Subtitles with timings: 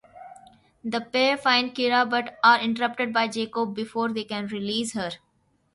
[0.83, 5.11] The pair find Kira but are interrupted by Jacob before they can release her.